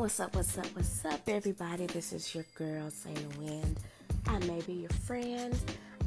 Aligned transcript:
What's 0.00 0.18
up, 0.18 0.34
what's 0.34 0.56
up, 0.56 0.64
what's 0.74 1.04
up, 1.04 1.20
everybody? 1.28 1.84
This 1.84 2.14
is 2.14 2.34
your 2.34 2.46
girl, 2.54 2.88
Saint 2.88 3.36
Wind. 3.36 3.78
I 4.26 4.38
may 4.46 4.62
be 4.62 4.72
your 4.72 4.90
friend, 5.04 5.54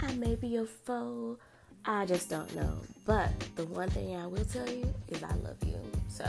I 0.01 0.11
may 0.13 0.33
be 0.33 0.47
your 0.47 0.65
foe, 0.65 1.37
I 1.85 2.07
just 2.07 2.27
don't 2.27 2.55
know. 2.55 2.73
But 3.05 3.29
the 3.55 3.65
one 3.65 3.91
thing 3.91 4.15
I 4.15 4.25
will 4.25 4.45
tell 4.45 4.67
you 4.67 4.91
is 5.09 5.21
I 5.21 5.35
love 5.35 5.63
you. 5.63 5.77
So 6.09 6.25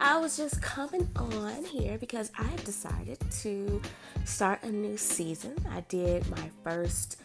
I 0.00 0.18
was 0.18 0.36
just 0.36 0.62
coming 0.62 1.08
on 1.16 1.64
here 1.64 1.98
because 1.98 2.30
I 2.38 2.44
have 2.44 2.62
decided 2.62 3.18
to 3.28 3.82
start 4.24 4.62
a 4.62 4.70
new 4.70 4.96
season. 4.96 5.56
I 5.72 5.80
did 5.88 6.30
my 6.30 6.48
first 6.62 7.16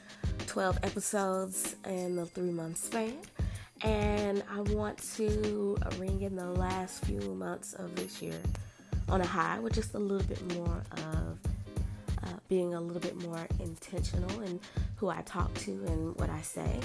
12 0.47 0.79
episodes 0.81 1.75
in 1.87 2.15
the 2.15 2.25
three 2.25 2.49
month 2.49 2.77
span. 2.77 3.19
And 3.83 4.41
I 4.49 4.61
want 4.61 4.97
to 5.17 5.77
ring 5.99 6.21
in 6.21 6.37
the 6.37 6.49
last 6.49 7.05
few 7.05 7.19
months 7.35 7.73
of 7.73 7.95
this 7.95 8.19
year 8.19 8.41
on 9.09 9.21
a 9.21 9.25
high 9.25 9.59
with 9.59 9.73
just 9.73 9.93
a 9.93 9.99
little 9.99 10.27
bit 10.27 10.55
more 10.55 10.83
of 10.91 11.39
uh, 12.23 12.37
being 12.47 12.73
a 12.73 12.81
little 12.81 13.01
bit 13.01 13.21
more 13.27 13.47
intentional 13.59 14.41
in 14.41 14.59
who 14.95 15.09
I 15.09 15.21
talk 15.23 15.53
to 15.59 15.71
and 15.71 16.15
what 16.17 16.29
I 16.29 16.41
say. 16.41 16.79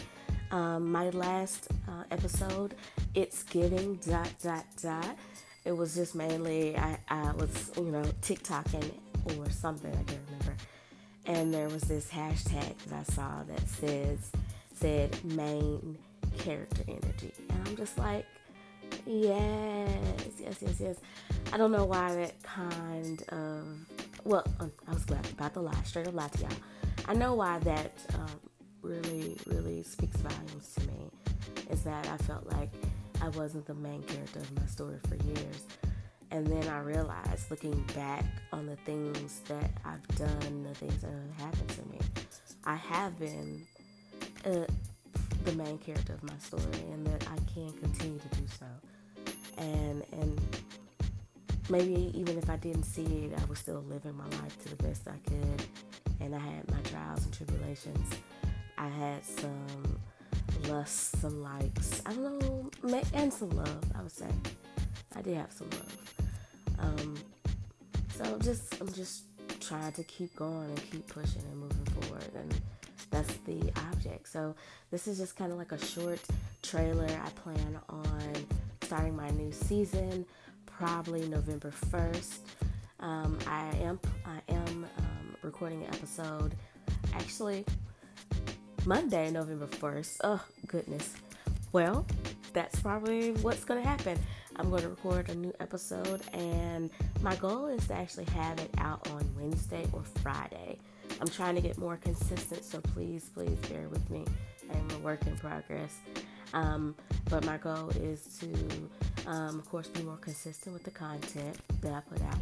Um, 0.50 0.91
my 0.91 1.10
last 1.10 1.68
uh, 1.88 2.04
episode, 2.10 2.74
it's 3.14 3.42
giving 3.44 3.96
dot 3.96 4.32
dot 4.42 4.64
dot. 4.82 5.16
It 5.64 5.77
was 5.77 5.94
just 5.94 6.14
mainly 6.14 6.77
I, 6.77 6.98
I 7.08 7.32
was 7.32 7.70
you 7.77 7.84
know 7.84 8.02
TikToking 8.22 8.91
or 9.36 9.50
something 9.50 9.92
I 9.92 10.02
can't 10.05 10.20
remember, 10.27 10.56
and 11.27 11.52
there 11.52 11.69
was 11.69 11.82
this 11.82 12.10
hashtag 12.10 12.77
that 12.86 13.00
I 13.00 13.12
saw 13.12 13.42
that 13.42 13.69
says 13.69 14.30
said 14.74 15.22
main 15.24 15.98
character 16.38 16.82
energy, 16.88 17.32
and 17.50 17.69
I'm 17.69 17.77
just 17.77 17.98
like, 17.98 18.24
yes, 19.06 20.34
yes, 20.39 20.56
yes, 20.61 20.81
yes. 20.81 20.97
I 21.53 21.56
don't 21.56 21.72
know 21.72 21.84
why 21.84 22.14
that 22.14 22.42
kind 22.42 23.22
of 23.28 23.64
well, 24.25 24.45
um, 24.61 24.70
I 24.86 24.92
was 24.92 25.05
glad 25.05 25.27
about 25.30 25.55
the 25.55 25.62
lie, 25.62 25.83
straight 25.84 26.06
up 26.06 26.14
lie 26.14 26.28
to 26.28 26.41
y'all. 26.41 26.50
I 27.06 27.14
know 27.14 27.34
why 27.34 27.58
that 27.61 27.92
um, 28.14 28.41
really, 28.83 29.39
really 29.47 29.83
speaks 29.83 30.17
volumes 30.19 30.75
to 30.75 30.86
me 30.89 31.11
is 31.70 31.83
that 31.84 32.06
I 32.08 32.17
felt 32.19 32.47
like 32.53 32.70
I 33.22 33.28
wasn't 33.30 33.67
the 33.67 33.75
main 33.75 34.03
character 34.03 34.41
of 34.41 34.61
my 34.61 34.67
story 34.67 34.98
for 35.08 35.14
years. 35.25 35.64
And 36.30 36.47
then 36.47 36.69
I 36.69 36.80
realized, 36.80 37.50
looking 37.50 37.83
back 37.95 38.25
on 38.52 38.67
the 38.67 38.77
things 38.77 39.41
that 39.48 39.70
I've 39.84 40.06
done, 40.19 40.62
the 40.62 40.75
things 40.75 41.00
that 41.00 41.11
have 41.11 41.47
happened 41.47 41.69
to 41.70 41.89
me, 41.89 41.98
I 42.64 42.75
have 42.75 43.19
been 43.19 43.67
uh, 44.45 44.67
the 45.48 45.56
main 45.56 45.78
character 45.78 46.12
of 46.12 46.22
my 46.22 46.36
story, 46.38 46.84
and 46.92 47.06
that 47.06 47.27
I 47.28 47.36
can 47.52 47.72
continue 47.72 48.18
to 48.18 48.28
do 48.28 48.46
so. 48.58 48.66
And 49.56 50.05
and 50.12 50.40
maybe 51.70 52.12
even 52.14 52.36
if 52.36 52.50
I 52.50 52.56
didn't 52.56 52.84
see 52.84 53.05
it, 53.24 53.32
I 53.40 53.44
was 53.46 53.58
still 53.58 53.82
living 53.88 54.16
my 54.16 54.28
life 54.42 54.62
to 54.64 54.77
the 54.77 54.82
best 54.82 55.08
I 55.08 55.16
could. 55.28 55.62
And 56.20 56.34
I 56.34 56.38
had 56.38 56.70
my 56.70 56.80
trials 56.80 57.24
and 57.24 57.32
tribulations. 57.32 58.10
I 58.77 58.88
had 58.88 59.24
some 59.24 60.00
lusts, 60.68 61.18
some 61.20 61.42
likes, 61.42 62.02
I 62.05 62.12
don't 62.12 62.40
know, 62.40 62.70
and 63.14 63.33
some 63.33 63.50
love, 63.50 63.84
I 63.96 64.02
would 64.02 64.12
say. 64.12 64.28
I 65.16 65.22
did 65.22 65.36
have 65.36 65.52
some 65.52 65.70
love. 65.70 66.12
Um, 66.80 67.14
so 68.14 68.24
I'm 68.24 68.40
just, 68.40 68.80
I'm 68.80 68.92
just 68.92 69.22
trying 69.60 69.92
to 69.92 70.05
keep 70.05 70.34
going 70.36 70.68
and 70.68 70.90
keep 70.90 71.06
pushing 71.06 71.42
and 71.50 71.58
moving 71.58 71.84
forward. 71.86 72.30
And 72.34 72.55
that's 73.11 73.34
the 73.47 73.73
object. 73.92 74.28
So 74.28 74.55
this 74.91 75.06
is 75.06 75.19
just 75.19 75.37
kind 75.37 75.53
of 75.53 75.59
like 75.59 75.73
a 75.73 75.84
short 75.84 76.20
trailer. 76.62 77.06
I 77.06 77.31
plan 77.31 77.78
on 77.89 78.47
starting 78.83 79.17
my 79.17 79.31
new 79.31 79.53
season 79.53 80.25
probably 80.67 81.29
November 81.29 81.73
1st. 81.91 82.39
Um, 83.01 83.39
I 83.47 83.67
am 83.83 84.01
I 84.24 84.41
am 84.48 84.86
um, 84.98 85.36
recording 85.42 85.85
an 85.85 85.95
episode 85.95 86.55
actually 87.14 87.64
Monday, 88.86 89.30
November 89.30 89.67
1st. 89.67 90.18
Oh, 90.24 90.42
goodness. 90.67 91.14
Well, 91.73 92.07
that's 92.52 92.80
probably 92.80 93.33
what's 93.33 93.64
going 93.64 93.83
to 93.83 93.89
happen. 93.89 94.18
I'm 94.57 94.70
going 94.70 94.83
to 94.83 94.89
record 94.89 95.29
a 95.29 95.35
new 95.35 95.52
episode, 95.61 96.23
and 96.33 96.91
my 97.20 97.36
goal 97.36 97.67
is 97.67 97.86
to 97.89 97.95
actually 97.95 98.24
have 98.27 98.58
it 98.58 98.70
out 98.79 99.07
on 99.11 99.29
Wednesday 99.39 99.86
or 99.92 100.02
Friday. 100.23 100.79
I'm 101.20 101.29
trying 101.29 101.55
to 101.57 101.61
get 101.61 101.79
more 101.79 101.96
consistent, 101.96 102.64
so 102.64 102.80
please, 102.80 103.30
please 103.35 103.58
bear 103.70 103.89
with 103.89 104.08
me. 104.11 104.24
I'm 104.70 104.91
a 104.96 104.98
work 104.98 105.27
in 105.27 105.36
progress. 105.36 105.96
Um, 106.55 106.95
but 107.29 107.45
my 107.45 107.58
goal 107.58 107.91
is 107.91 108.39
to, 108.41 109.29
um, 109.29 109.58
of 109.58 109.68
course, 109.70 109.89
be 109.89 110.02
more 110.02 110.17
consistent 110.17 110.73
with 110.73 110.85
the 110.85 110.91
content 110.91 111.58
that 111.83 111.92
I 111.92 112.01
put 112.01 112.23
out, 112.23 112.39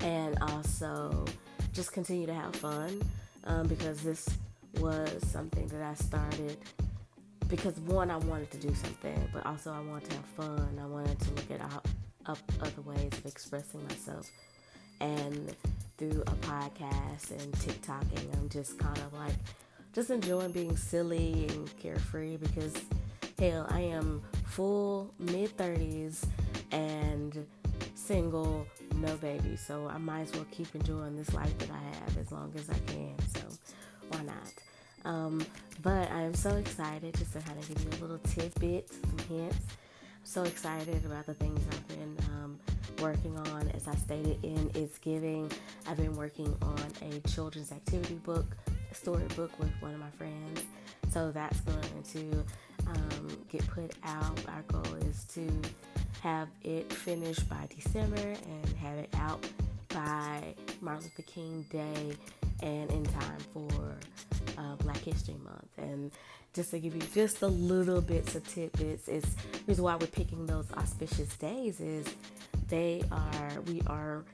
and 0.00 0.36
also 0.40 1.24
just 1.72 1.92
continue 1.92 2.26
to 2.26 2.34
have 2.34 2.54
fun 2.56 3.00
um, 3.44 3.66
because 3.66 4.02
this 4.02 4.28
was 4.78 5.10
something 5.30 5.68
that 5.68 5.82
I 5.82 5.94
started 5.94 6.58
because 7.48 7.78
one, 7.80 8.10
I 8.10 8.16
wanted 8.16 8.50
to 8.52 8.58
do 8.58 8.74
something, 8.74 9.28
but 9.32 9.44
also 9.46 9.72
I 9.72 9.80
wanted 9.80 10.10
to 10.10 10.16
have 10.16 10.24
fun. 10.24 10.78
I 10.82 10.86
wanted 10.86 11.18
to 11.20 11.30
look 11.34 11.50
at 11.50 11.60
up, 12.26 12.38
other 12.60 12.82
ways 12.82 13.12
of 13.12 13.26
expressing 13.26 13.82
myself, 13.84 14.30
and 15.00 15.54
through 15.98 16.22
a 16.22 16.34
podcast 16.46 17.30
and 17.30 17.52
TikToking, 17.54 18.36
I'm 18.36 18.48
just 18.48 18.78
kind 18.78 18.98
of 18.98 19.12
like 19.14 19.34
just 19.92 20.10
enjoying 20.10 20.52
being 20.52 20.76
silly 20.76 21.46
and 21.48 21.78
carefree 21.78 22.36
because 22.36 22.74
hell, 23.38 23.66
I 23.70 23.80
am 23.80 24.22
full 24.46 25.12
mid 25.18 25.56
30s 25.56 26.24
and 26.72 27.46
single, 27.94 28.66
no 28.96 29.14
baby. 29.16 29.56
So 29.56 29.88
I 29.88 29.98
might 29.98 30.22
as 30.22 30.32
well 30.32 30.46
keep 30.50 30.74
enjoying 30.74 31.16
this 31.16 31.32
life 31.32 31.56
that 31.58 31.70
I 31.70 31.96
have 31.98 32.18
as 32.18 32.32
long 32.32 32.52
as 32.56 32.68
I 32.70 32.78
can. 32.86 33.14
So 33.34 33.40
why 34.10 34.22
not? 34.24 34.52
Um, 35.04 35.44
but 35.82 36.10
I 36.10 36.22
am 36.22 36.34
so 36.34 36.50
excited 36.56 37.14
just 37.14 37.32
to 37.34 37.40
kind 37.40 37.58
of 37.58 37.68
give 37.68 37.82
you 37.82 37.90
a 37.90 38.00
little 38.00 38.18
tidbit, 38.18 38.90
some 38.90 39.18
hints. 39.28 39.56
I'm 39.56 40.24
so 40.24 40.42
excited 40.44 41.04
about 41.04 41.26
the 41.26 41.34
things 41.34 41.60
I've 41.70 41.88
been 41.88 42.16
um, 42.32 42.43
working 43.00 43.36
on. 43.36 43.68
As 43.74 43.88
I 43.88 43.94
stated 43.94 44.38
in 44.42 44.70
It's 44.74 44.98
Giving, 44.98 45.50
I've 45.86 45.96
been 45.96 46.16
working 46.16 46.54
on 46.62 46.86
a 47.02 47.28
children's 47.28 47.72
activity 47.72 48.14
book 48.24 48.56
a 48.94 48.96
storybook 48.96 49.58
with 49.58 49.70
one 49.80 49.94
of 49.94 50.00
my 50.00 50.10
friends. 50.10 50.62
So 51.10 51.30
that's 51.30 51.60
going 51.60 52.02
to 52.12 52.44
um, 52.86 53.38
get 53.50 53.66
put 53.68 53.92
out. 54.04 54.38
Our 54.48 54.62
goal 54.68 54.94
is 55.08 55.24
to 55.34 55.50
have 56.20 56.48
it 56.62 56.92
finished 56.92 57.48
by 57.48 57.68
December 57.74 58.16
and 58.16 58.76
have 58.76 58.98
it 58.98 59.14
out 59.18 59.46
by 59.88 60.54
Martin 60.80 61.04
Luther 61.04 61.22
King 61.22 61.64
Day 61.70 62.16
and 62.62 62.90
in 62.90 63.04
time 63.04 63.38
for 63.52 63.68
uh, 64.58 64.76
Black 64.76 64.98
History 64.98 65.36
Month. 65.44 65.68
And 65.78 66.10
just 66.52 66.70
to 66.70 66.78
give 66.78 66.94
you 66.94 67.02
just 67.14 67.42
a 67.42 67.46
little 67.46 68.00
bits 68.00 68.34
of 68.34 68.46
tidbits, 68.46 69.08
is 69.08 69.24
reason 69.66 69.84
why 69.84 69.96
we're 69.96 70.06
picking 70.06 70.46
those 70.46 70.66
auspicious 70.76 71.36
days 71.36 71.80
is 71.80 72.06
they 72.68 73.02
are 73.10 73.60
we 73.66 73.82
are 73.86 74.24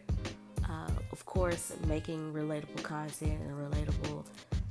uh, 0.68 0.90
of 1.12 1.24
course 1.26 1.72
making 1.86 2.32
relatable 2.32 2.82
content 2.82 3.40
and 3.42 3.52
relatable 3.52 4.24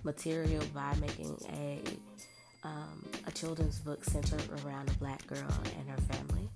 material 0.03 0.63
by 0.73 0.93
making 1.01 1.37
a 1.53 1.81
um, 2.63 3.05
a 3.25 3.31
children's 3.31 3.79
book 3.79 4.03
centered 4.03 4.43
around 4.65 4.89
a 4.89 4.93
black 4.93 5.25
girl 5.27 5.53
and 5.77 5.89
her 5.89 6.13
family, 6.13 6.49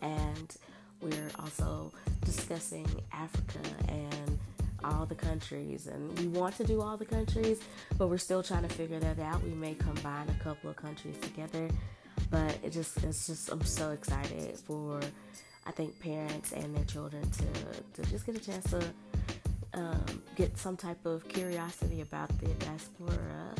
and 0.00 0.56
we're 1.00 1.30
also 1.38 1.92
discussing 2.24 2.86
Africa 3.12 3.60
and 3.88 4.38
all 4.84 5.04
the 5.04 5.14
countries. 5.14 5.86
And 5.86 6.18
we 6.18 6.26
want 6.26 6.56
to 6.56 6.64
do 6.64 6.80
all 6.80 6.96
the 6.96 7.04
countries 7.04 7.60
but 7.98 8.08
we're 8.08 8.18
still 8.18 8.42
trying 8.42 8.62
to 8.62 8.68
figure 8.68 8.98
that 8.98 9.18
out. 9.18 9.42
We 9.44 9.50
may 9.50 9.74
combine 9.74 10.28
a 10.28 10.42
couple 10.42 10.70
of 10.70 10.76
countries 10.76 11.16
together 11.20 11.68
but 12.30 12.58
it 12.62 12.70
just 12.70 13.02
it's 13.04 13.26
just 13.26 13.50
i'm 13.50 13.62
so 13.62 13.90
excited 13.90 14.56
for 14.58 15.00
i 15.66 15.70
think 15.70 15.98
parents 16.00 16.52
and 16.52 16.74
their 16.76 16.84
children 16.84 17.22
to 17.30 18.02
to 18.02 18.10
just 18.10 18.26
get 18.26 18.36
a 18.36 18.40
chance 18.40 18.68
to 18.70 18.82
um, 19.74 20.22
get 20.36 20.56
some 20.58 20.76
type 20.76 21.04
of 21.06 21.26
curiosity 21.28 22.00
about 22.02 22.28
the 22.40 22.48
diaspora 22.64 23.54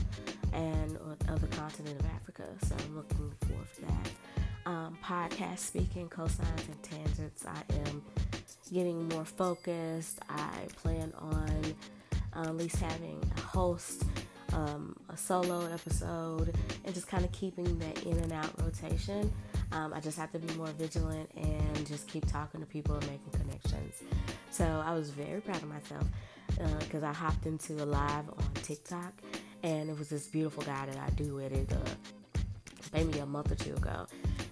and 0.52 0.98
of 1.28 1.40
the 1.40 1.46
continent 1.56 1.98
of 1.98 2.06
Africa. 2.06 2.44
So 2.64 2.74
I'm 2.78 2.96
looking 2.96 3.32
forward 3.46 3.66
to 3.76 3.80
that. 3.82 4.10
Um, 4.64 4.98
podcast 5.02 5.58
speaking, 5.58 6.08
cosigns 6.08 6.68
and 6.68 6.82
tangents. 6.82 7.44
I 7.46 7.62
am 7.88 8.02
getting 8.72 9.08
more 9.08 9.24
focused. 9.24 10.20
I 10.28 10.66
plan 10.76 11.12
on 11.18 11.74
uh, 12.36 12.42
at 12.42 12.56
least 12.56 12.76
having 12.76 13.20
a 13.36 13.40
host, 13.40 14.04
um, 14.52 14.94
a 15.08 15.16
solo 15.16 15.66
episode, 15.72 16.54
and 16.84 16.94
just 16.94 17.08
kind 17.08 17.24
of 17.24 17.32
keeping 17.32 17.78
that 17.78 18.04
in 18.04 18.16
and 18.18 18.32
out 18.32 18.50
rotation. 18.62 19.32
Um, 19.72 19.92
I 19.94 20.00
just 20.00 20.18
have 20.18 20.30
to 20.32 20.38
be 20.38 20.54
more 20.54 20.68
vigilant 20.68 21.30
and 21.34 21.61
just 21.86 22.08
keep 22.08 22.26
talking 22.30 22.60
to 22.60 22.66
people 22.66 22.94
and 22.94 23.06
making 23.06 23.32
connections. 23.32 24.02
So 24.50 24.64
I 24.64 24.94
was 24.94 25.10
very 25.10 25.40
proud 25.40 25.62
of 25.62 25.68
myself 25.68 26.04
because 26.80 27.02
uh, 27.02 27.08
I 27.08 27.12
hopped 27.12 27.46
into 27.46 27.82
a 27.82 27.86
live 27.86 28.28
on 28.28 28.54
TikTok 28.62 29.12
and 29.62 29.88
it 29.88 29.98
was 29.98 30.08
this 30.08 30.26
beautiful 30.26 30.62
guy 30.62 30.86
that 30.86 30.96
I 30.98 31.10
do 31.10 31.36
with 31.36 31.52
it 31.52 31.72
uh, 31.72 32.38
maybe 32.92 33.18
a 33.18 33.26
month 33.26 33.52
or 33.52 33.54
two 33.54 33.74
ago. 33.74 34.06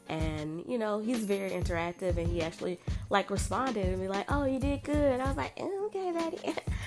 and 0.09 0.65
you 0.67 0.77
know 0.77 0.99
he's 0.99 1.25
very 1.25 1.51
interactive 1.51 2.17
and 2.17 2.27
he 2.27 2.43
actually 2.43 2.79
like 3.11 3.31
responded 3.31 3.87
and 3.87 4.01
be 4.01 4.09
like 4.09 4.31
oh 4.31 4.45
you 4.45 4.59
did 4.59 4.83
good 4.83 5.21
i 5.21 5.25
was 5.25 5.37
like 5.37 5.55
mm, 5.57 5.85
okay 5.87 6.13
daddy 6.13 6.39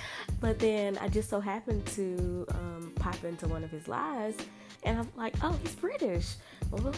but 0.40 0.58
then 0.58 0.98
i 1.00 1.08
just 1.08 1.30
so 1.30 1.40
happened 1.40 1.84
to 1.86 2.46
um, 2.50 2.92
pop 2.96 3.22
into 3.24 3.48
one 3.48 3.64
of 3.64 3.70
his 3.70 3.88
lives 3.88 4.36
and 4.82 4.98
i'm 4.98 5.08
like 5.16 5.34
oh 5.42 5.56
he's 5.62 5.74
british 5.74 6.34
well, 6.70 6.94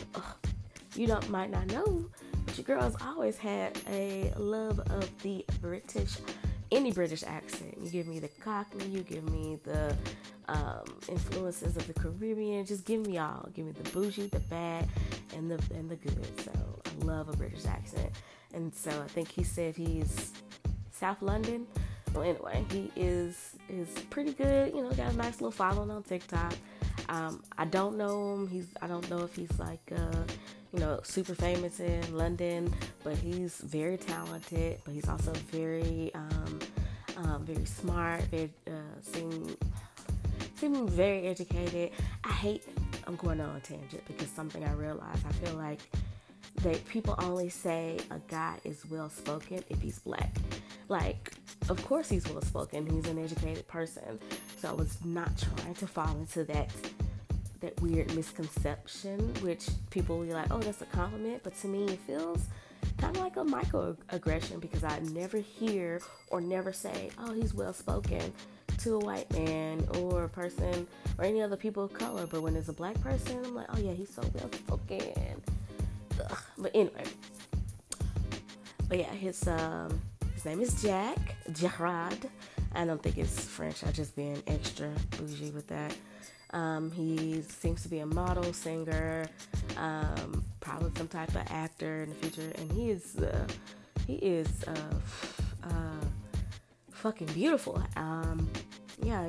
you 0.96 1.06
don't 1.06 1.28
might 1.30 1.50
not 1.50 1.66
know 1.68 2.04
your 2.54 2.64
girl's 2.64 2.96
always 3.02 3.36
had 3.36 3.78
a 3.88 4.32
love 4.36 4.78
of 4.90 5.22
the 5.22 5.44
british 5.60 6.16
any 6.72 6.92
british 6.92 7.22
accent 7.24 7.76
you 7.80 7.90
give 7.90 8.06
me 8.06 8.18
the 8.18 8.28
cockney 8.28 8.86
you 8.86 9.00
give 9.00 9.28
me 9.30 9.58
the 9.64 9.96
um, 10.48 10.84
influences 11.08 11.76
of 11.76 11.86
the 11.86 11.92
Caribbean. 11.94 12.64
Just 12.64 12.84
give 12.84 13.06
me 13.06 13.18
all. 13.18 13.48
Give 13.54 13.66
me 13.66 13.72
the 13.72 13.88
bougie, 13.90 14.28
the 14.28 14.40
bad, 14.40 14.88
and 15.34 15.50
the 15.50 15.60
and 15.74 15.88
the 15.90 15.96
good. 15.96 16.40
So 16.44 16.52
I 16.84 17.04
love 17.04 17.28
a 17.28 17.36
British 17.36 17.66
accent. 17.66 18.10
And 18.54 18.74
so 18.74 18.90
I 18.90 19.08
think 19.08 19.30
he 19.30 19.42
said 19.42 19.76
he's 19.76 20.32
South 20.92 21.20
London. 21.20 21.66
Well, 22.14 22.24
anyway, 22.24 22.64
he 22.70 22.90
is 22.96 23.56
is 23.68 23.88
pretty 24.10 24.32
good. 24.32 24.74
You 24.74 24.82
know, 24.82 24.90
got 24.90 25.12
a 25.12 25.16
nice 25.16 25.34
little 25.40 25.50
following 25.50 25.90
on 25.90 26.02
TikTok. 26.02 26.54
Um, 27.08 27.42
I 27.58 27.64
don't 27.64 27.96
know 27.96 28.34
him. 28.34 28.48
He's 28.48 28.68
I 28.80 28.86
don't 28.86 29.08
know 29.10 29.18
if 29.18 29.34
he's 29.34 29.58
like 29.58 29.92
uh, 29.94 30.22
you 30.76 30.82
know 30.82 31.00
super 31.02 31.34
famous 31.34 31.80
in 31.80 32.16
London, 32.16 32.72
but 33.02 33.16
he's 33.16 33.56
very 33.58 33.96
talented. 33.96 34.78
But 34.84 34.92
he's 34.92 35.08
also 35.08 35.32
very 35.50 36.10
um, 36.14 36.58
um, 37.16 37.44
very 37.46 37.64
smart. 37.64 38.22
Very 38.24 38.50
uh, 38.66 39.00
seem 39.00 39.56
seem 40.56 40.86
very 40.86 41.26
educated. 41.26 41.92
I 42.24 42.32
hate, 42.32 42.64
I'm 43.06 43.16
going 43.16 43.40
on 43.40 43.56
a 43.56 43.60
tangent 43.60 44.06
because 44.06 44.28
something 44.28 44.64
I 44.64 44.72
realized, 44.72 45.24
I 45.26 45.32
feel 45.32 45.54
like 45.54 45.80
that 46.62 46.86
people 46.88 47.14
only 47.22 47.48
say 47.48 47.98
a 48.10 48.18
guy 48.28 48.58
is 48.64 48.84
well 48.90 49.08
spoken 49.08 49.64
if 49.70 49.80
he's 49.80 49.98
black. 50.00 50.34
Like, 50.88 51.32
of 51.68 51.84
course 51.86 52.08
he's 52.08 52.26
well 52.28 52.42
spoken, 52.42 52.86
he's 52.86 53.06
an 53.06 53.18
educated 53.18 53.66
person. 53.66 54.18
So 54.58 54.68
I 54.68 54.72
was 54.72 54.96
not 55.04 55.30
trying 55.38 55.74
to 55.74 55.86
fall 55.86 56.16
into 56.16 56.44
that 56.44 56.70
that 57.60 57.80
weird 57.80 58.14
misconception, 58.14 59.18
which 59.42 59.68
people 59.90 60.18
will 60.18 60.26
be 60.26 60.32
like, 60.32 60.46
oh, 60.50 60.58
that's 60.58 60.82
a 60.82 60.86
compliment. 60.86 61.42
But 61.42 61.56
to 61.60 61.68
me, 61.68 61.84
it 61.84 62.00
feels 62.06 62.46
kind 62.98 63.16
of 63.16 63.22
like 63.22 63.36
a 63.36 63.44
microaggression 63.44 64.60
because 64.60 64.84
I 64.84 64.98
never 65.00 65.38
hear 65.38 66.00
or 66.30 66.40
never 66.40 66.72
say, 66.72 67.10
oh, 67.18 67.32
he's 67.32 67.54
well 67.54 67.72
spoken 67.72 68.32
to 68.78 68.94
a 68.94 68.98
white 68.98 69.30
man 69.32 69.86
or 69.98 70.24
a 70.24 70.28
person 70.28 70.86
or 71.18 71.24
any 71.24 71.40
other 71.42 71.56
people 71.56 71.84
of 71.84 71.92
color. 71.92 72.26
But 72.26 72.42
when 72.42 72.56
it's 72.56 72.68
a 72.68 72.72
black 72.72 73.00
person, 73.00 73.44
I'm 73.44 73.54
like, 73.54 73.66
oh 73.74 73.78
yeah, 73.78 73.92
he's 73.92 74.10
so 74.12 74.22
well 74.34 74.50
spoken. 74.52 75.42
But 76.58 76.70
anyway, 76.74 77.04
but 78.88 78.98
yeah, 78.98 79.12
his 79.12 79.46
um 79.48 80.00
his 80.34 80.44
name 80.44 80.60
is 80.60 80.82
Jack 80.82 81.36
Gerard. 81.52 82.28
I 82.74 82.84
don't 82.84 83.02
think 83.02 83.18
it's 83.18 83.44
French. 83.44 83.84
I 83.84 83.90
just 83.90 84.14
being 84.16 84.42
extra 84.46 84.90
bougie 85.18 85.50
with 85.50 85.66
that. 85.68 85.94
Um, 86.50 86.90
he 86.92 87.42
seems 87.42 87.82
to 87.82 87.88
be 87.88 87.98
a 87.98 88.06
model, 88.06 88.52
singer, 88.52 89.26
um, 89.76 90.44
probably 90.60 90.90
some 90.96 91.08
type 91.08 91.30
of 91.30 91.42
actor 91.50 92.02
in 92.02 92.10
the 92.10 92.14
future, 92.16 92.52
and 92.56 92.70
he 92.72 92.90
is 92.90 93.16
uh, 93.16 93.46
he 94.06 94.14
is 94.14 94.48
uh, 94.66 95.64
uh, 95.64 96.04
fucking 96.92 97.28
beautiful. 97.28 97.82
Um, 97.96 98.48
yeah, 99.02 99.28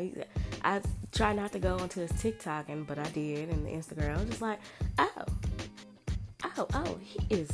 I 0.64 0.82
try 1.12 1.34
not 1.34 1.52
to 1.54 1.60
go 1.60 1.78
onto 1.78 2.02
his 2.02 2.12
TikTok, 2.22 2.70
and 2.70 2.86
but 2.86 3.00
I 3.00 3.10
did, 3.10 3.50
and 3.50 3.66
the 3.66 3.72
Instagram. 3.72 4.16
I 4.16 4.18
was 4.20 4.30
just 4.30 4.42
like, 4.42 4.60
oh, 5.00 5.26
oh, 6.58 6.68
oh, 6.74 6.98
he 7.02 7.20
is 7.30 7.50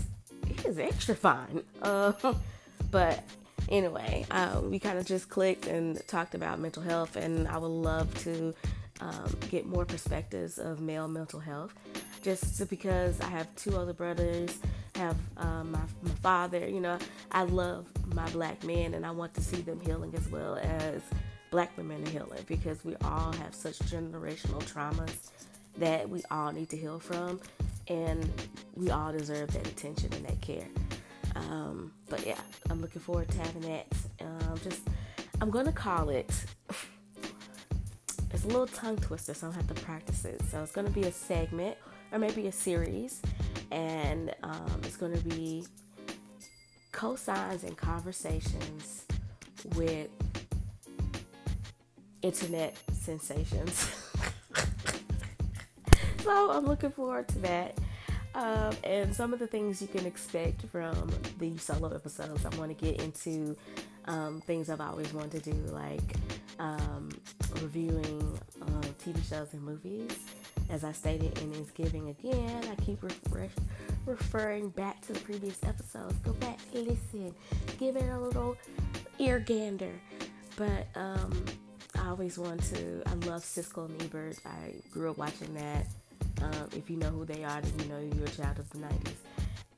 he 0.46 0.68
is 0.68 0.78
extra 0.78 1.16
fine. 1.16 1.64
Uh, 1.82 2.14
but 2.92 3.24
anyway, 3.70 4.26
uh, 4.32 4.62
we 4.64 4.80
kind 4.80 4.98
of 4.98 5.06
just 5.06 5.30
clicked 5.30 5.68
and 5.68 6.06
talked 6.08 6.36
about 6.36 6.60
mental 6.60 6.84
health, 6.84 7.16
and 7.16 7.48
I 7.48 7.58
would 7.58 7.68
love 7.68 8.14
to 8.24 8.54
um, 9.04 9.38
get 9.50 9.66
more 9.66 9.86
perspectives 9.86 10.58
of 10.58 10.80
male 10.80 11.08
mental 11.08 11.40
health. 11.40 11.74
Just 12.22 12.68
because 12.70 13.20
I 13.20 13.26
have 13.26 13.54
two 13.56 13.76
older 13.76 13.94
brothers, 13.94 14.58
have 14.96 15.18
um, 15.38 15.72
my, 15.72 15.80
my 16.02 16.16
father, 16.22 16.68
you 16.68 16.80
know, 16.80 16.98
I 17.32 17.44
love 17.44 17.86
my 18.14 18.30
black 18.30 18.64
men 18.64 18.94
and 18.94 19.06
I 19.06 19.12
want 19.12 19.34
to 19.34 19.42
see 19.42 19.62
them 19.62 19.80
healing 19.82 20.14
as 20.16 20.30
well 20.30 20.58
as 20.62 21.02
black 21.52 21.76
women 21.78 22.06
healing 22.06 22.44
because 22.48 22.84
we 22.86 22.96
all 23.04 23.34
have 23.34 23.54
such 23.54 23.78
generational 23.80 24.64
traumas 24.64 25.32
that 25.78 26.08
we 26.10 26.22
all 26.32 26.52
need 26.52 26.70
to 26.70 26.78
heal 26.78 27.00
from 27.00 27.42
and 27.88 28.30
we 28.76 28.90
all 28.90 29.12
deserve 29.12 29.52
that 29.52 29.68
attention 29.68 30.14
and 30.14 30.26
that 30.26 30.40
care. 30.40 30.68
Um, 31.36 31.92
but 32.10 32.26
yeah, 32.26 32.40
I'm 32.70 32.82
looking 32.82 33.02
forward 33.02 33.28
to 33.30 33.38
having 33.40 33.62
that. 33.64 33.88
Um, 34.22 34.60
just, 34.64 34.82
I'm 35.42 35.52
to 35.52 35.72
call 35.72 36.10
it. 36.10 36.32
It's 38.34 38.46
a 38.46 38.48
little 38.48 38.68
tongue 38.68 38.98
twister, 38.98 39.34
so 39.34 39.50
I 39.50 39.54
have 39.54 39.68
to 39.68 39.74
practice 39.76 40.26
it. 40.26 40.42
So 40.50 40.64
it's 40.64 40.72
going 40.72 40.88
to 40.88 40.94
be 40.94 41.04
a 41.04 41.12
segment 41.12 41.78
or 42.12 42.20
maybe 42.20 42.48
a 42.48 42.52
series, 42.52 43.22
and 43.72 44.34
um, 44.42 44.82
it's 44.84 44.98
going 44.98 45.16
to 45.16 45.24
be 45.24 45.66
cosigns 46.92 47.64
and 47.64 47.78
conversations 47.78 49.06
with 49.76 50.10
internet 52.24 52.76
sensations. 52.92 53.74
so 56.24 56.52
I'm 56.52 56.66
looking 56.66 56.92
forward 56.92 57.28
to 57.30 57.40
that. 57.40 57.78
Um, 58.36 58.76
and 58.84 59.16
some 59.16 59.32
of 59.32 59.40
the 59.40 59.46
things 59.46 59.80
you 59.80 59.88
can 59.88 60.08
expect 60.08 60.64
from 60.64 61.12
the 61.38 61.56
solo 61.58 61.94
episodes, 61.94 62.44
I 62.46 62.56
want 62.58 62.76
to 62.76 62.86
get 62.86 63.00
into 63.00 63.56
um, 64.06 64.42
things 64.42 64.72
I've 64.72 64.82
always 64.82 65.14
wanted 65.14 65.44
to 65.44 65.52
do, 65.52 65.58
like 65.72 66.02
um, 66.60 67.10
reviewing 67.62 68.40
uh, 68.62 68.82
TV 69.04 69.24
shows 69.28 69.54
and 69.54 69.62
movies. 69.62 70.12
As 70.70 70.84
I 70.84 70.92
stated 70.92 71.38
in 71.40 71.54
It's 71.54 71.72
Giving 71.72 72.10
Again, 72.10 72.64
I 72.72 72.76
keep 72.84 73.04
referring 74.06 74.70
back 74.70 75.02
to 75.02 75.14
the 75.14 75.20
previous 75.20 75.62
episodes. 75.64 76.16
Go 76.20 76.32
back, 76.34 76.58
listen, 76.74 77.34
give 77.80 77.96
it 77.98 78.10
a 78.10 78.20
little 78.20 78.58
ear 79.20 79.40
gander. 79.40 79.92
But 80.56 80.88
um, 80.96 81.46
I 82.00 82.10
always 82.10 82.38
want 82.38 82.64
to. 82.74 83.04
I 83.06 83.14
love 83.28 83.44
Siskel 83.44 83.86
and 83.90 84.02
Ebert. 84.02 84.38
I 84.46 84.74
grew 84.92 85.12
up 85.12 85.18
watching 85.18 85.54
that. 85.56 85.88
Um, 86.42 86.70
if 86.76 86.90
you 86.90 86.98
know 86.98 87.10
who 87.10 87.26
they 87.26 87.44
are, 87.44 87.62
then 87.62 87.80
you 87.80 87.86
know 87.86 88.16
you're 88.16 88.26
a 88.26 88.30
child 88.30 88.60
of 88.60 88.70
the 88.72 88.80
90s. 88.80 89.14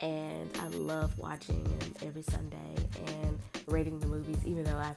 And 0.01 0.49
I 0.59 0.67
love 0.69 1.17
watching 1.17 1.63
them 1.63 1.93
every 2.05 2.23
Sunday 2.23 2.75
and 3.07 3.39
rating 3.67 3.99
the 3.99 4.07
movies, 4.07 4.37
even 4.45 4.63
though 4.63 4.77
I 4.77 4.95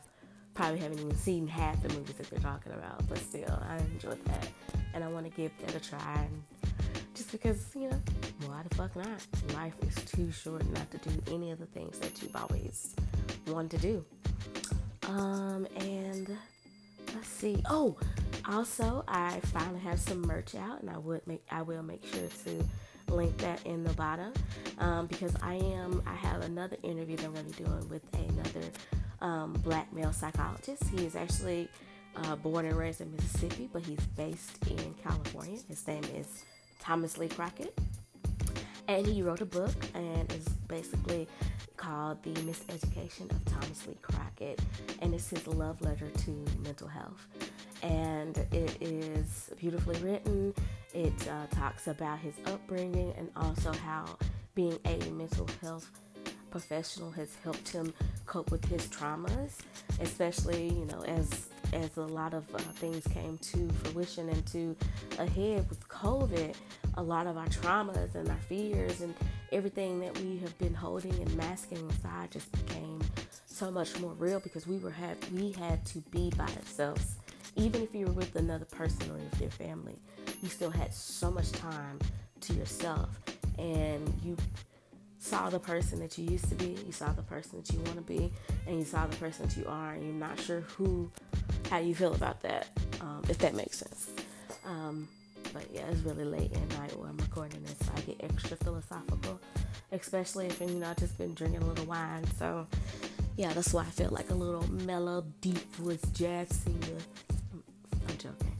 probably 0.58 0.80
haven't 0.80 0.98
even 0.98 1.14
seen 1.14 1.46
half 1.46 1.80
the 1.84 1.88
movies 1.90 2.16
that 2.16 2.28
they're 2.30 2.40
talking 2.40 2.72
about. 2.72 3.08
But 3.08 3.18
still, 3.18 3.62
I 3.68 3.76
enjoy 3.76 4.16
that. 4.24 4.48
And 4.92 5.04
I 5.04 5.08
want 5.08 5.24
to 5.24 5.30
give 5.30 5.52
that 5.64 5.76
a 5.76 5.80
try. 5.80 6.14
And 6.16 6.42
just 7.14 7.30
because, 7.30 7.64
you 7.76 7.88
know, 7.88 8.00
why 8.44 8.62
the 8.68 8.74
fuck 8.74 8.96
not? 8.96 9.24
Life 9.54 9.74
is 9.86 9.94
too 10.10 10.32
short 10.32 10.68
not 10.72 10.90
to 10.90 10.98
do 10.98 11.10
any 11.32 11.52
of 11.52 11.60
the 11.60 11.66
things 11.66 12.00
that 12.00 12.20
you've 12.20 12.34
always 12.34 12.96
wanted 13.46 13.70
to 13.70 13.78
do. 13.78 14.04
Um, 15.06 15.68
and 15.76 16.36
let's 17.14 17.28
see. 17.28 17.62
Oh, 17.70 17.96
also, 18.48 19.04
I 19.06 19.38
finally 19.54 19.80
have 19.80 20.00
some 20.00 20.22
merch 20.22 20.56
out, 20.56 20.80
and 20.80 20.90
I 20.90 20.98
would 20.98 21.24
make 21.28 21.44
I 21.52 21.62
will 21.62 21.84
make 21.84 22.04
sure 22.04 22.28
to 22.46 23.14
link 23.14 23.38
that 23.38 23.64
in 23.64 23.84
the 23.84 23.92
bottom 23.94 24.32
um, 24.78 25.06
because 25.06 25.34
I 25.40 25.54
am 25.54 26.02
I 26.04 26.14
have 26.14 26.42
another 26.42 26.76
interview 26.82 27.16
that 27.16 27.26
I'm 27.26 27.32
going 27.32 27.50
to 27.50 27.56
be 27.56 27.64
doing 27.64 27.88
with 27.88 28.02
another 28.12 28.66
um, 29.20 29.52
black 29.64 29.92
male 29.92 30.12
psychologist. 30.12 30.82
He 30.88 31.04
is 31.04 31.16
actually 31.16 31.68
uh, 32.16 32.36
born 32.36 32.66
and 32.66 32.76
raised 32.76 33.00
in 33.00 33.12
Mississippi, 33.12 33.68
but 33.72 33.82
he's 33.82 34.04
based 34.16 34.58
in 34.68 34.94
California. 35.02 35.58
His 35.68 35.86
name 35.86 36.04
is 36.14 36.44
Thomas 36.80 37.18
Lee 37.18 37.28
Crockett, 37.28 37.78
and 38.86 39.06
he 39.06 39.22
wrote 39.22 39.40
a 39.40 39.46
book 39.46 39.74
and 39.94 40.30
is 40.32 40.48
basically 40.68 41.28
called 41.76 42.22
The 42.22 42.30
Miseducation 42.30 43.30
of 43.30 43.44
Thomas 43.44 43.86
Lee 43.86 43.98
Crockett, 44.02 44.60
and 45.00 45.14
it's 45.14 45.30
his 45.30 45.46
love 45.46 45.80
letter 45.80 46.08
to 46.08 46.30
mental 46.62 46.88
health. 46.88 47.26
And 47.82 48.36
it 48.52 48.76
is 48.80 49.50
beautifully 49.56 49.98
written. 50.00 50.52
It 50.92 51.28
uh, 51.28 51.46
talks 51.54 51.86
about 51.86 52.18
his 52.18 52.34
upbringing 52.46 53.14
and 53.16 53.30
also 53.36 53.72
how 53.72 54.04
being 54.54 54.78
a 54.84 54.98
mental 55.10 55.46
health 55.62 55.88
professional 56.50 57.10
has 57.12 57.36
helped 57.44 57.68
him 57.68 57.92
cope 58.28 58.50
with 58.50 58.64
his 58.66 58.86
traumas, 58.88 59.56
especially 60.00 60.68
you 60.68 60.84
know 60.84 61.02
as 61.04 61.48
as 61.72 61.96
a 61.96 62.02
lot 62.02 62.34
of 62.34 62.44
uh, 62.54 62.58
things 62.58 63.06
came 63.08 63.36
to 63.38 63.68
fruition 63.82 64.28
and 64.28 64.46
to 64.46 64.76
a 65.18 65.26
head 65.26 65.68
with 65.68 65.86
COVID, 65.88 66.54
a 66.94 67.02
lot 67.02 67.26
of 67.26 67.36
our 67.36 67.46
traumas 67.48 68.14
and 68.14 68.28
our 68.28 68.42
fears 68.48 69.00
and 69.00 69.14
everything 69.52 69.98
that 70.00 70.16
we 70.20 70.38
have 70.38 70.56
been 70.58 70.74
holding 70.74 71.12
and 71.14 71.34
masking 71.36 71.78
inside 71.78 72.30
just 72.30 72.50
became 72.52 73.00
so 73.46 73.70
much 73.70 73.98
more 73.98 74.12
real 74.12 74.40
because 74.40 74.66
we 74.66 74.78
were 74.78 74.90
had 74.90 75.16
we 75.32 75.50
had 75.52 75.84
to 75.86 75.98
be 76.10 76.30
by 76.36 76.44
ourselves. 76.44 77.16
Even 77.56 77.82
if 77.82 77.94
you 77.94 78.06
were 78.06 78.12
with 78.12 78.36
another 78.36 78.66
person 78.66 79.10
or 79.10 79.14
with 79.14 79.40
your 79.40 79.50
family, 79.50 79.98
you 80.42 80.48
still 80.48 80.70
had 80.70 80.94
so 80.94 81.30
much 81.30 81.50
time 81.52 81.98
to 82.40 82.52
yourself. 82.54 83.08
and 83.58 84.12
you 84.22 84.36
saw 85.18 85.50
the 85.50 85.58
person 85.58 85.98
that 86.00 86.16
you 86.16 86.24
used 86.30 86.48
to 86.48 86.54
be, 86.54 86.76
you 86.86 86.92
saw 86.92 87.12
the 87.12 87.22
person 87.22 87.60
that 87.60 87.72
you 87.72 87.80
want 87.80 87.96
to 87.96 88.02
be, 88.02 88.32
and 88.66 88.78
you 88.78 88.84
saw 88.84 89.06
the 89.06 89.16
person 89.16 89.46
that 89.46 89.56
you 89.56 89.66
are, 89.66 89.92
and 89.92 90.04
you're 90.04 90.14
not 90.14 90.38
sure 90.38 90.60
who, 90.60 91.10
how 91.70 91.78
you 91.78 91.94
feel 91.94 92.14
about 92.14 92.40
that, 92.42 92.68
um, 93.00 93.22
if 93.28 93.38
that 93.38 93.54
makes 93.54 93.78
sense. 93.78 94.10
Um, 94.64 95.08
but 95.52 95.66
yeah, 95.72 95.86
it's 95.90 96.00
really 96.00 96.24
late 96.24 96.52
at 96.52 96.78
night 96.78 96.96
where 96.98 97.08
I'm 97.08 97.16
recording 97.18 97.62
this, 97.62 97.76
so 97.86 97.92
I 97.96 98.00
get 98.00 98.22
extra 98.22 98.56
philosophical, 98.58 99.40
especially 99.92 100.46
if 100.46 100.60
you 100.60 100.66
know 100.66 100.88
I've 100.88 100.96
just 100.98 101.16
been 101.18 101.34
drinking 101.34 101.62
a 101.62 101.66
little 101.66 101.86
wine. 101.86 102.24
So 102.38 102.66
yeah, 103.36 103.52
that's 103.52 103.72
why 103.72 103.82
I 103.82 103.90
feel 103.90 104.10
like 104.10 104.30
a 104.30 104.34
little 104.34 104.68
mellow, 104.70 105.24
deep 105.40 105.58
voice 105.76 106.02
jazz 106.12 106.48
singer. 106.48 106.98
I'm 108.08 108.18
joking. 108.18 108.56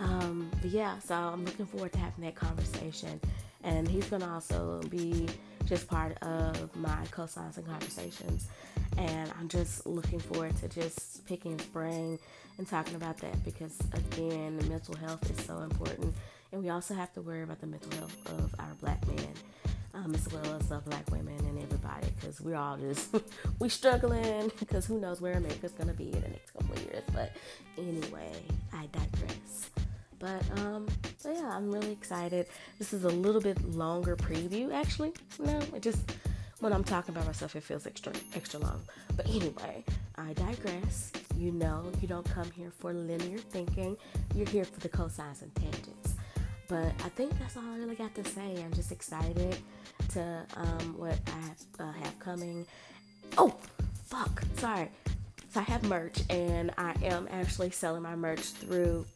Um, 0.00 0.50
but 0.60 0.70
yeah, 0.70 0.98
so 0.98 1.14
I'm 1.14 1.44
looking 1.44 1.66
forward 1.66 1.92
to 1.92 1.98
having 1.98 2.24
that 2.24 2.34
conversation, 2.34 3.20
and 3.64 3.88
he's 3.88 4.06
gonna 4.08 4.32
also 4.32 4.80
be 4.90 5.26
just 5.66 5.88
part 5.88 6.16
of 6.22 6.74
my 6.76 7.04
co-signs 7.10 7.56
and 7.56 7.66
conversations. 7.66 8.48
And 8.98 9.32
I'm 9.38 9.48
just 9.48 9.86
looking 9.86 10.20
forward 10.20 10.56
to 10.58 10.68
just 10.68 11.26
picking 11.26 11.58
his 11.58 11.66
brain 11.68 12.18
and 12.58 12.68
talking 12.68 12.94
about 12.94 13.16
that 13.18 13.42
because 13.44 13.76
again, 13.92 14.56
mental 14.68 14.94
health 14.96 15.28
is 15.30 15.44
so 15.44 15.58
important, 15.58 16.14
and 16.52 16.62
we 16.62 16.68
also 16.70 16.94
have 16.94 17.12
to 17.14 17.20
worry 17.22 17.42
about 17.42 17.60
the 17.60 17.66
mental 17.66 17.90
health 17.98 18.30
of 18.38 18.54
our 18.58 18.74
black 18.80 19.06
men. 19.08 19.28
Um, 19.94 20.12
as 20.12 20.26
well 20.32 20.56
as 20.56 20.68
the 20.68 20.78
black 20.78 21.08
women 21.12 21.38
and 21.46 21.56
everybody, 21.56 22.08
because 22.18 22.40
we're 22.40 22.56
all 22.56 22.76
just 22.76 23.14
we 23.60 23.68
struggling. 23.68 24.50
Because 24.58 24.86
who 24.86 24.98
knows 25.00 25.20
where 25.20 25.34
America's 25.34 25.70
gonna 25.70 25.92
be 25.92 26.06
in 26.06 26.20
the 26.20 26.28
next 26.30 26.50
couple 26.52 26.74
of 26.74 26.82
years. 26.82 27.04
But 27.12 27.30
anyway, 27.78 28.32
I 28.72 28.88
digress. 28.90 29.70
But 30.18 30.42
um, 30.58 30.88
so 31.24 31.32
yeah, 31.32 31.56
I'm 31.56 31.72
really 31.72 31.90
excited. 31.90 32.48
This 32.78 32.92
is 32.92 33.04
a 33.04 33.08
little 33.08 33.40
bit 33.40 33.58
longer 33.70 34.14
preview, 34.14 34.74
actually. 34.74 35.14
No, 35.38 35.58
it 35.74 35.80
just 35.80 36.12
when 36.60 36.70
I'm 36.70 36.84
talking 36.84 37.14
about 37.14 37.24
myself, 37.24 37.56
it 37.56 37.62
feels 37.62 37.86
extra 37.86 38.12
extra 38.34 38.60
long. 38.60 38.82
But 39.16 39.26
anyway, 39.30 39.84
I 40.18 40.34
digress. 40.34 41.12
You 41.38 41.50
know, 41.52 41.90
you 42.02 42.08
don't 42.08 42.28
come 42.28 42.50
here 42.50 42.70
for 42.70 42.92
linear 42.92 43.38
thinking. 43.38 43.96
You're 44.34 44.46
here 44.48 44.66
for 44.66 44.78
the 44.80 44.88
cosines 44.90 45.40
and 45.40 45.54
tangents. 45.54 46.14
But 46.68 46.92
I 47.02 47.08
think 47.08 47.38
that's 47.38 47.56
all 47.56 47.64
I 47.72 47.78
really 47.78 47.94
got 47.94 48.14
to 48.16 48.24
say. 48.24 48.62
I'm 48.62 48.74
just 48.74 48.92
excited 48.92 49.56
to 50.10 50.46
um, 50.56 50.98
what 50.98 51.18
I 51.26 51.84
uh, 51.84 51.92
have 51.92 52.18
coming. 52.18 52.66
Oh, 53.38 53.56
fuck! 54.08 54.42
Sorry. 54.56 54.90
So 55.48 55.60
I 55.60 55.62
have 55.62 55.84
merch, 55.84 56.18
and 56.28 56.70
I 56.76 56.94
am 57.02 57.28
actually 57.30 57.70
selling 57.70 58.02
my 58.02 58.14
merch 58.14 58.40
through 58.40 59.06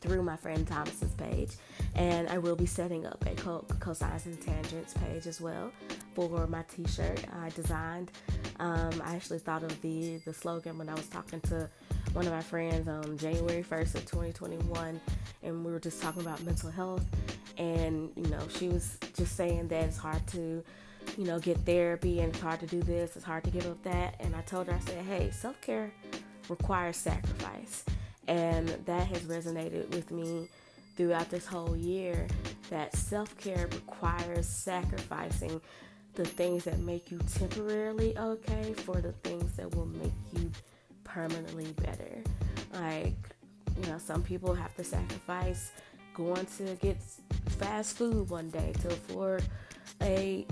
through 0.00 0.22
my 0.22 0.36
friend 0.36 0.66
Thomas's 0.66 1.12
page. 1.12 1.50
And 1.94 2.28
I 2.28 2.38
will 2.38 2.56
be 2.56 2.66
setting 2.66 3.06
up 3.06 3.24
a 3.26 3.34
co- 3.34 3.64
cosines 3.78 4.26
and 4.26 4.40
tangents 4.40 4.94
page 4.94 5.26
as 5.26 5.40
well 5.40 5.72
for 6.14 6.46
my 6.46 6.62
t-shirt 6.74 7.24
I 7.42 7.50
designed. 7.50 8.10
Um, 8.58 9.02
I 9.04 9.14
actually 9.14 9.38
thought 9.38 9.62
of 9.62 9.80
the 9.82 10.18
the 10.24 10.34
slogan 10.34 10.78
when 10.78 10.88
I 10.88 10.94
was 10.94 11.06
talking 11.06 11.40
to 11.42 11.68
one 12.12 12.26
of 12.26 12.32
my 12.32 12.42
friends 12.42 12.88
on 12.88 13.16
January 13.16 13.62
1st 13.62 13.94
of 13.94 14.06
2021 14.06 15.00
and 15.42 15.64
we 15.64 15.70
were 15.70 15.78
just 15.78 16.02
talking 16.02 16.22
about 16.22 16.42
mental 16.42 16.70
health 16.70 17.04
and 17.56 18.10
you 18.16 18.26
know 18.26 18.40
she 18.48 18.68
was 18.68 18.98
just 19.16 19.36
saying 19.36 19.68
that 19.68 19.84
it's 19.84 19.96
hard 19.96 20.26
to 20.26 20.62
you 21.16 21.24
know 21.24 21.38
get 21.38 21.56
therapy 21.58 22.20
and 22.20 22.32
it's 22.32 22.42
hard 22.42 22.58
to 22.58 22.66
do 22.66 22.82
this 22.82 23.14
it's 23.14 23.24
hard 23.24 23.44
to 23.44 23.50
give 23.50 23.66
up 23.66 23.80
that 23.82 24.16
and 24.20 24.34
I 24.34 24.40
told 24.42 24.66
her 24.66 24.74
I 24.74 24.80
said 24.80 25.04
hey 25.04 25.30
self-care 25.30 25.92
requires 26.48 26.96
sacrifice 26.96 27.84
and 28.30 28.68
that 28.86 29.08
has 29.08 29.22
resonated 29.22 29.92
with 29.92 30.12
me 30.12 30.48
throughout 30.96 31.28
this 31.30 31.46
whole 31.46 31.76
year 31.76 32.28
that 32.70 32.94
self 32.94 33.36
care 33.36 33.68
requires 33.72 34.46
sacrificing 34.46 35.60
the 36.14 36.24
things 36.24 36.62
that 36.62 36.78
make 36.78 37.10
you 37.10 37.18
temporarily 37.38 38.16
okay 38.16 38.72
for 38.72 39.00
the 39.00 39.10
things 39.24 39.56
that 39.56 39.74
will 39.74 39.86
make 39.86 40.12
you 40.32 40.50
permanently 41.02 41.72
better. 41.82 42.22
Like, 42.72 43.16
you 43.80 43.90
know, 43.90 43.98
some 43.98 44.22
people 44.22 44.54
have 44.54 44.76
to 44.76 44.84
sacrifice 44.84 45.72
going 46.14 46.46
to 46.58 46.76
get 46.80 47.02
fast 47.58 47.96
food 47.96 48.30
one 48.30 48.50
day 48.50 48.72
to 48.82 48.88
afford 48.88 49.42
a, 50.02 50.46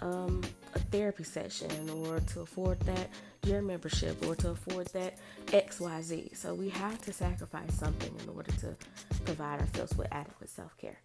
a, 0.00 0.04
um, 0.04 0.42
a 0.74 0.78
therapy 0.78 1.24
session 1.24 1.90
or 1.90 2.20
to 2.20 2.40
afford 2.40 2.80
that 2.80 3.08
gym 3.42 3.66
membership 3.66 4.24
or 4.26 4.34
to 4.36 4.50
afford 4.50 4.86
that 4.88 5.18
XYZ. 5.46 6.36
So 6.36 6.54
we 6.54 6.68
have 6.70 7.00
to 7.02 7.12
sacrifice 7.12 7.74
something 7.74 8.14
in 8.22 8.28
order 8.28 8.52
to 8.52 8.76
provide 9.24 9.60
ourselves 9.60 9.96
with 9.96 10.08
adequate 10.12 10.50
self 10.50 10.76
care. 10.78 10.98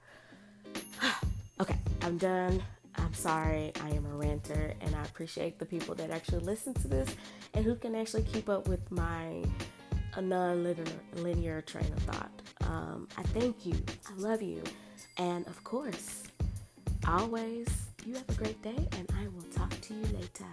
okay, 1.61 1.77
I'm 2.01 2.17
done. 2.17 2.61
I'm 2.97 3.13
sorry, 3.13 3.73
I 3.81 3.89
am 3.89 4.05
a 4.05 4.15
ranter, 4.15 4.73
and 4.79 4.95
I 4.95 5.03
appreciate 5.03 5.59
the 5.59 5.65
people 5.65 5.95
that 5.95 6.11
actually 6.11 6.39
listen 6.45 6.73
to 6.75 6.87
this 6.87 7.13
and 7.53 7.65
who 7.65 7.75
can 7.75 7.93
actually 7.93 8.23
keep 8.23 8.47
up 8.47 8.69
with 8.69 8.89
my 8.89 9.43
non-linear 10.21 11.61
train 11.61 11.91
of 11.91 12.03
thought. 12.03 12.31
Um, 12.61 13.07
I 13.17 13.23
thank 13.23 13.65
you. 13.65 13.75
I 14.09 14.13
love 14.17 14.41
you. 14.41 14.63
And 15.17 15.45
of 15.47 15.63
course, 15.63 16.23
always, 17.07 17.67
you 18.05 18.13
have 18.13 18.29
a 18.29 18.33
great 18.33 18.61
day, 18.61 18.87
and 18.97 19.09
I 19.19 19.27
will 19.27 19.47
talk 19.55 19.69
to 19.81 19.93
you 19.93 20.03
later. 20.13 20.45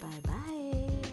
Bye 0.00 0.20
bye. 0.24 1.03